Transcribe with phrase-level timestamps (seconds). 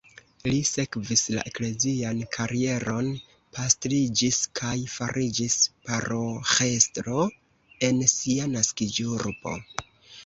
[0.51, 3.11] Li sekvis la eklezian karieron,
[3.57, 5.59] pastriĝis kaj fariĝis
[5.91, 7.23] paroĥestro
[7.91, 9.59] en sia naskiĝurbo.